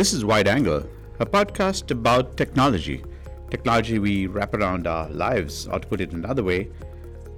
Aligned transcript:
This 0.00 0.14
is 0.14 0.24
Wide 0.24 0.48
Angle, 0.48 0.88
a 1.18 1.26
podcast 1.26 1.90
about 1.90 2.38
technology. 2.38 3.04
Technology 3.50 3.98
we 3.98 4.28
wrap 4.28 4.54
around 4.54 4.86
our 4.86 5.10
lives, 5.10 5.68
or 5.68 5.78
to 5.78 5.86
put 5.86 6.00
it 6.00 6.12
another 6.12 6.42
way, 6.42 6.70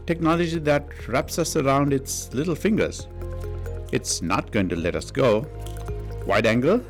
technology 0.07 0.61
that 0.61 1.09
wraps 1.09 1.41
us 1.41 1.57
around 1.57 1.93
its 1.93 2.33
little 2.33 2.55
fingers. 2.55 3.09
It's 3.91 4.23
not 4.23 4.53
going 4.53 4.69
to 4.69 4.77
let 4.77 4.95
us 4.95 5.11
go. 5.11 5.45
Wide 6.25 6.47
angle? 6.47 6.81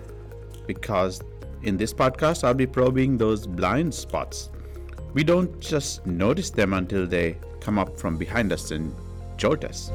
Because 0.67 1.23
in 1.63 1.79
this 1.79 1.95
podcast, 1.95 2.45
I'll 2.45 2.53
be 2.53 2.67
probing 2.67 3.17
those 3.17 3.46
blind 3.46 3.95
spots. 3.95 4.50
We 5.14 5.25
don't 5.25 5.59
just 5.59 6.04
notice 6.07 6.50
them 6.50 6.75
until 6.75 7.07
they 7.07 7.39
come 7.61 7.79
up 7.79 7.99
from 7.99 8.18
behind 8.18 8.53
us 8.53 8.73
and 8.73 8.95
jolt 9.39 9.64
us. 9.64 9.91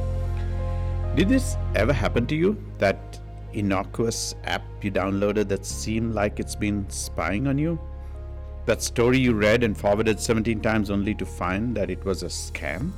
Did 1.15 1.29
this 1.29 1.55
ever 1.75 1.93
happen 1.93 2.25
to 2.25 2.35
you? 2.35 2.57
That 2.79 3.19
innocuous 3.53 4.35
app 4.43 4.63
you 4.81 4.91
downloaded 4.91 5.47
that 5.49 5.65
seemed 5.65 6.13
like 6.13 6.39
it's 6.39 6.55
been 6.55 6.89
spying 6.89 7.47
on 7.47 7.57
you? 7.57 7.79
That 8.65 8.81
story 8.81 9.17
you 9.17 9.33
read 9.33 9.63
and 9.63 9.77
forwarded 9.77 10.19
17 10.19 10.61
times 10.61 10.89
only 10.89 11.15
to 11.15 11.25
find 11.25 11.75
that 11.77 11.89
it 11.89 12.03
was 12.03 12.23
a 12.23 12.27
scam? 12.27 12.91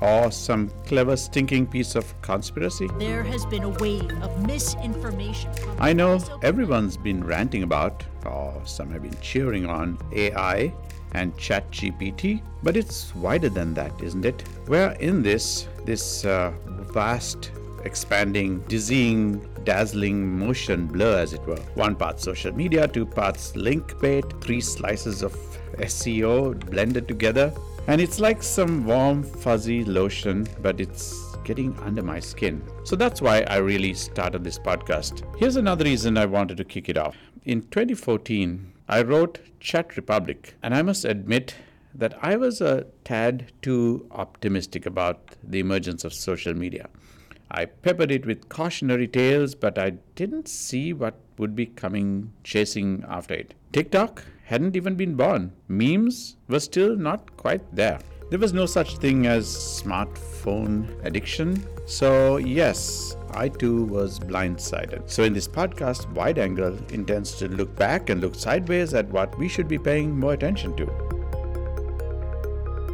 Or 0.00 0.30
some 0.30 0.70
clever, 0.86 1.14
stinking 1.14 1.66
piece 1.66 1.94
of 1.94 2.20
conspiracy? 2.22 2.88
There 2.98 3.22
has 3.22 3.44
been 3.44 3.64
a 3.64 3.68
wave 3.68 4.10
of 4.22 4.46
misinformation. 4.46 5.50
I 5.78 5.92
know 5.92 6.18
everyone's 6.42 6.96
been 6.96 7.22
ranting 7.22 7.64
about, 7.64 8.02
or 8.24 8.62
some 8.64 8.90
have 8.92 9.02
been 9.02 9.20
cheering 9.20 9.66
on, 9.66 9.98
AI 10.12 10.72
and 11.12 11.36
ChatGPT, 11.36 12.40
but 12.62 12.76
it's 12.76 13.14
wider 13.14 13.48
than 13.48 13.74
that, 13.74 13.92
isn't 14.02 14.24
it? 14.24 14.42
We're 14.66 14.92
in 15.00 15.22
this, 15.22 15.68
this 15.84 16.24
uh, 16.24 16.52
vast, 16.92 17.50
expanding, 17.84 18.60
dizzying, 18.68 19.46
dazzling 19.64 20.38
motion 20.38 20.86
blur, 20.86 21.18
as 21.18 21.32
it 21.32 21.44
were. 21.46 21.60
One 21.74 21.96
part 21.96 22.20
social 22.20 22.52
media, 22.52 22.88
two 22.88 23.06
parts 23.06 23.54
link 23.56 23.98
bait, 24.00 24.24
three 24.40 24.60
slices 24.60 25.22
of 25.22 25.32
SEO 25.78 26.58
blended 26.70 27.08
together. 27.08 27.52
And 27.86 28.00
it's 28.00 28.20
like 28.20 28.42
some 28.42 28.84
warm, 28.84 29.22
fuzzy 29.22 29.84
lotion, 29.84 30.46
but 30.62 30.80
it's 30.80 31.34
getting 31.44 31.76
under 31.80 32.02
my 32.02 32.20
skin. 32.20 32.62
So 32.84 32.96
that's 32.96 33.20
why 33.20 33.42
I 33.42 33.56
really 33.56 33.94
started 33.94 34.44
this 34.44 34.58
podcast. 34.58 35.24
Here's 35.38 35.56
another 35.56 35.84
reason 35.84 36.16
I 36.16 36.26
wanted 36.26 36.56
to 36.58 36.64
kick 36.64 36.88
it 36.88 36.96
off. 36.96 37.16
In 37.44 37.62
2014, 37.62 38.72
I 38.88 39.02
wrote 39.02 39.40
Chat 39.60 39.96
Republic, 39.96 40.54
and 40.62 40.74
I 40.74 40.82
must 40.82 41.04
admit 41.04 41.54
that 41.94 42.14
I 42.22 42.36
was 42.36 42.60
a 42.60 42.86
tad 43.04 43.52
too 43.62 44.06
optimistic 44.12 44.86
about 44.86 45.34
the 45.42 45.58
emergence 45.58 46.04
of 46.04 46.12
social 46.12 46.54
media. 46.54 46.88
I 47.52 47.64
peppered 47.64 48.12
it 48.12 48.26
with 48.26 48.48
cautionary 48.48 49.08
tales, 49.08 49.56
but 49.56 49.76
I 49.76 49.90
didn't 50.14 50.46
see 50.46 50.92
what 50.92 51.18
would 51.36 51.56
be 51.56 51.66
coming 51.66 52.32
chasing 52.44 53.04
after 53.08 53.34
it. 53.34 53.54
TikTok 53.72 54.24
hadn't 54.44 54.76
even 54.76 54.94
been 54.94 55.16
born. 55.16 55.52
Memes 55.66 56.36
were 56.48 56.60
still 56.60 56.96
not 56.96 57.36
quite 57.36 57.74
there. 57.74 57.98
There 58.30 58.38
was 58.38 58.52
no 58.52 58.66
such 58.66 58.98
thing 58.98 59.26
as 59.26 59.48
smartphone 59.48 61.04
addiction. 61.04 61.66
So, 61.86 62.36
yes, 62.36 63.16
I 63.32 63.48
too 63.48 63.84
was 63.84 64.20
blindsided. 64.20 65.10
So, 65.10 65.24
in 65.24 65.32
this 65.32 65.48
podcast, 65.48 66.08
Wide 66.12 66.38
Angle 66.38 66.78
intends 66.92 67.32
to 67.38 67.48
look 67.48 67.74
back 67.74 68.10
and 68.10 68.20
look 68.20 68.36
sideways 68.36 68.94
at 68.94 69.08
what 69.08 69.36
we 69.36 69.48
should 69.48 69.66
be 69.66 69.78
paying 69.78 70.16
more 70.16 70.34
attention 70.34 70.76
to. 70.76 70.86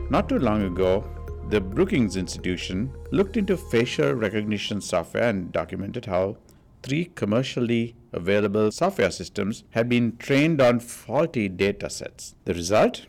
Not 0.09 0.31
too 0.31 0.39
long 0.39 0.63
ago, 0.63 1.05
the 1.49 1.61
Brookings 1.61 2.17
Institution 2.17 2.93
looked 3.13 3.37
into 3.37 3.57
facial 3.57 4.15
recognition 4.15 4.81
software 4.81 5.29
and 5.29 5.53
documented 5.53 6.07
how 6.07 6.39
three 6.83 7.05
commercially 7.15 7.95
available 8.13 8.73
software 8.73 9.13
systems 9.13 9.63
had 9.71 9.89
been 9.89 10.17
trained 10.17 10.61
on 10.61 10.81
faulty 10.81 11.49
data 11.49 11.89
sets. 11.89 12.35
The 12.47 12.55
result? 12.55 13.07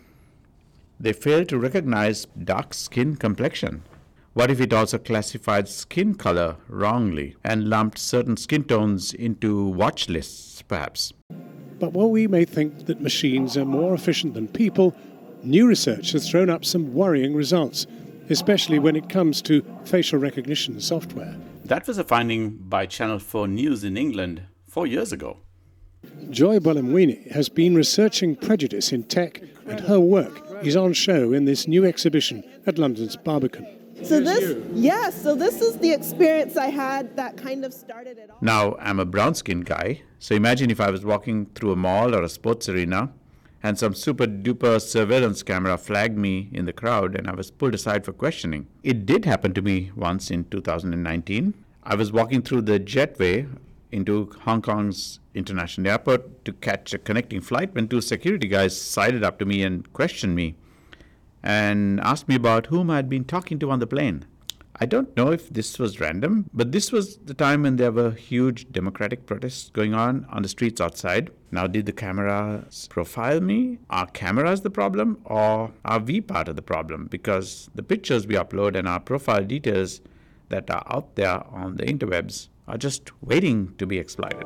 They 0.99 1.13
failed 1.13 1.49
to 1.49 1.57
recognize 1.57 2.25
dark 2.25 2.75
skin 2.75 3.15
complexion. 3.15 3.81
What 4.33 4.51
if 4.51 4.61
it 4.61 4.71
also 4.71 4.99
classified 4.99 5.67
skin 5.67 6.13
color 6.13 6.57
wrongly 6.67 7.35
and 7.43 7.67
lumped 7.67 7.97
certain 7.97 8.37
skin 8.37 8.65
tones 8.65 9.15
into 9.15 9.67
watch 9.67 10.09
lists, 10.09 10.61
perhaps? 10.61 11.11
But 11.79 11.93
while 11.93 12.11
we 12.11 12.27
may 12.27 12.45
think 12.45 12.85
that 12.85 13.01
machines 13.01 13.57
are 13.57 13.65
more 13.65 13.95
efficient 13.95 14.35
than 14.35 14.47
people, 14.47 14.95
new 15.41 15.67
research 15.67 16.11
has 16.11 16.29
thrown 16.29 16.51
up 16.51 16.65
some 16.65 16.93
worrying 16.93 17.33
results 17.33 17.87
especially 18.29 18.79
when 18.79 18.95
it 18.95 19.09
comes 19.09 19.41
to 19.43 19.63
facial 19.85 20.19
recognition 20.19 20.79
software. 20.79 21.35
That 21.65 21.87
was 21.87 21.97
a 21.97 22.03
finding 22.03 22.51
by 22.51 22.85
Channel 22.85 23.19
4 23.19 23.47
News 23.47 23.83
in 23.83 23.97
England 23.97 24.43
four 24.67 24.87
years 24.87 25.11
ago. 25.11 25.39
Joy 26.29 26.59
Buolamwini 26.59 27.31
has 27.31 27.49
been 27.49 27.75
researching 27.75 28.35
prejudice 28.35 28.91
in 28.91 29.03
tech, 29.03 29.41
and 29.65 29.79
her 29.81 29.99
work 29.99 30.41
is 30.61 30.75
on 30.75 30.93
show 30.93 31.33
in 31.33 31.45
this 31.45 31.67
new 31.67 31.85
exhibition 31.85 32.43
at 32.65 32.77
London's 32.77 33.15
Barbican. 33.15 33.65
So 34.03 34.19
this, 34.19 34.55
yes, 34.73 35.21
so 35.21 35.33
this 35.33 35.59
is 35.59 35.77
the 35.79 35.91
experience 35.91 36.55
I 36.55 36.67
had 36.67 37.15
that 37.15 37.35
kind 37.35 37.65
of 37.65 37.73
started 37.73 38.19
it 38.19 38.29
all. 38.29 38.37
Now, 38.41 38.75
I'm 38.79 38.99
a 38.99 39.05
brown 39.05 39.33
skinned 39.33 39.65
guy, 39.65 40.03
so 40.19 40.35
imagine 40.35 40.69
if 40.69 40.79
I 40.79 40.91
was 40.91 41.03
walking 41.03 41.47
through 41.55 41.71
a 41.71 41.75
mall 41.75 42.13
or 42.13 42.21
a 42.21 42.29
sports 42.29 42.69
arena 42.69 43.11
and 43.63 43.77
some 43.77 43.93
super 43.93 44.25
duper 44.25 44.81
surveillance 44.81 45.43
camera 45.43 45.77
flagged 45.77 46.17
me 46.17 46.49
in 46.53 46.65
the 46.65 46.73
crowd 46.73 47.15
and 47.15 47.27
I 47.27 47.33
was 47.33 47.51
pulled 47.51 47.73
aside 47.73 48.05
for 48.05 48.13
questioning. 48.13 48.67
It 48.83 49.05
did 49.05 49.25
happen 49.25 49.53
to 49.53 49.61
me 49.61 49.91
once 49.95 50.29
in 50.29 50.45
2019. 50.45 51.53
I 51.83 51.95
was 51.95 52.11
walking 52.11 52.41
through 52.41 52.61
the 52.63 52.79
jetway 52.79 53.47
into 53.91 54.29
Hong 54.41 54.61
Kong's 54.61 55.19
international 55.33 55.91
airport 55.91 56.45
to 56.45 56.53
catch 56.53 56.93
a 56.93 56.97
connecting 56.97 57.41
flight 57.41 57.73
when 57.73 57.87
two 57.87 58.01
security 58.01 58.47
guys 58.47 58.79
sided 58.79 59.23
up 59.23 59.39
to 59.39 59.45
me 59.45 59.63
and 59.63 59.91
questioned 59.93 60.35
me 60.35 60.55
and 61.41 61.99
asked 62.01 62.27
me 62.27 62.35
about 62.35 62.67
whom 62.67 62.89
I 62.89 62.97
had 62.97 63.09
been 63.09 63.23
talking 63.23 63.59
to 63.59 63.71
on 63.71 63.79
the 63.79 63.87
plane. 63.87 64.25
I 64.79 64.85
don't 64.85 65.17
know 65.17 65.31
if 65.31 65.49
this 65.49 65.79
was 65.79 65.99
random, 65.99 66.51
but 66.53 66.71
this 66.71 66.91
was 66.91 67.17
the 67.17 67.33
time 67.33 67.63
when 67.63 67.77
there 67.77 67.91
were 67.91 68.11
huge 68.11 68.71
democratic 68.71 69.25
protests 69.25 69.71
going 69.71 69.95
on 69.95 70.27
on 70.29 70.43
the 70.43 70.47
streets 70.49 70.79
outside. 70.79 71.31
Now, 71.49 71.65
did 71.65 71.87
the 71.87 71.91
cameras 71.91 72.87
profile 72.91 73.41
me? 73.41 73.79
Are 73.89 74.05
cameras 74.05 74.61
the 74.61 74.69
problem, 74.69 75.19
or 75.25 75.71
are 75.83 75.99
we 75.99 76.21
part 76.21 76.47
of 76.47 76.57
the 76.57 76.61
problem? 76.61 77.07
Because 77.09 77.71
the 77.73 77.81
pictures 77.81 78.27
we 78.27 78.35
upload 78.35 78.75
and 78.75 78.87
our 78.87 78.99
profile 78.99 79.43
details 79.43 80.01
that 80.49 80.69
are 80.69 80.83
out 80.93 81.15
there 81.15 81.43
on 81.47 81.77
the 81.77 81.83
interwebs 81.83 82.49
are 82.67 82.77
just 82.77 83.11
waiting 83.23 83.73
to 83.79 83.87
be 83.87 83.97
exploited. 83.97 84.45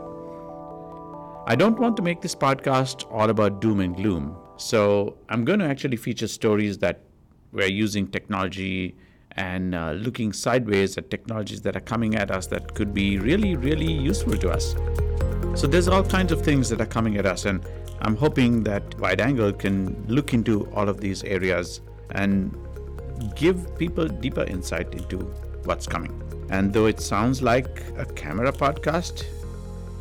I 1.46 1.56
don't 1.58 1.78
want 1.78 1.98
to 1.98 2.04
make 2.04 2.22
this 2.22 2.36
podcast 2.36 3.06
all 3.12 3.30
about 3.30 3.60
doom 3.60 3.82
and 3.82 3.98
gloom, 3.98 4.38
so 4.56 5.18
I'm 5.28 5.44
going 5.44 5.60
to 5.60 5.66
actually 5.66 5.98
feature 5.98 6.30
stories 6.30 6.78
that 6.78 7.02
we're 7.52 7.68
using 7.68 8.08
technology 8.08 8.96
and 9.38 9.76
uh, 9.76 9.92
looking 9.92 10.34
sideways 10.34 10.98
at 10.98 11.10
technologies 11.10 11.62
that 11.62 11.76
are 11.76 11.82
coming 11.82 12.16
at 12.16 12.32
us 12.32 12.48
that 12.48 12.74
could 12.74 12.94
be 12.94 13.20
really, 13.20 13.56
really 13.56 13.92
useful 13.92 14.38
to 14.38 14.50
us. 14.50 14.76
So 15.56 15.68
there's 15.68 15.88
all 15.88 16.04
kinds 16.04 16.32
of 16.32 16.42
things 16.42 16.70
that 16.70 16.82
are 16.82 16.86
coming 16.86 17.18
at 17.18 17.26
us, 17.26 17.46
and 17.46 17.66
I'm 18.02 18.16
hoping 18.16 18.64
that 18.64 19.00
Wide 19.00 19.22
Angle 19.22 19.54
can 19.54 20.06
look 20.08 20.34
into 20.34 20.68
all 20.74 20.90
of 20.90 21.00
these 21.00 21.24
areas 21.24 21.82
and 22.12 22.56
give 23.36 23.78
people 23.78 24.08
deeper 24.08 24.44
insight 24.44 24.94
into 24.94 25.18
what's 25.66 25.88
coming. 25.88 26.22
And 26.50 26.74
though 26.74 26.88
it 26.88 27.00
sounds 27.00 27.42
like 27.42 27.84
a 27.98 28.06
camera 28.06 28.52
podcast, 28.52 29.26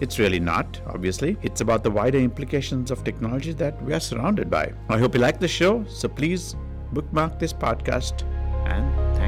it's 0.01 0.19
really 0.19 0.41
not, 0.41 0.81
obviously. 0.87 1.37
It's 1.43 1.61
about 1.61 1.85
the 1.85 1.91
wider 1.91 2.19
implications 2.19 2.91
of 2.91 3.05
technology 3.05 3.53
that 3.53 3.81
we 3.83 3.93
are 3.93 4.01
surrounded 4.01 4.51
by. 4.51 4.73
I 4.89 4.99
hope 4.99 5.15
you 5.15 5.21
like 5.21 5.39
the 5.39 5.49
show, 5.49 5.85
so 5.89 6.09
please 6.09 6.57
bookmark 6.93 7.39
this 7.39 7.53
podcast 7.53 8.23
and 8.67 9.20